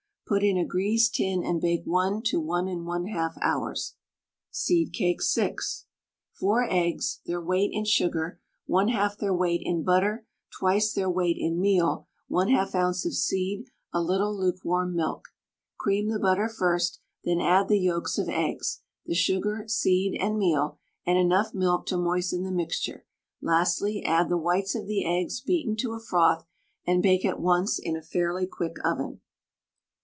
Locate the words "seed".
4.49-4.93, 13.13-13.65, 19.67-20.15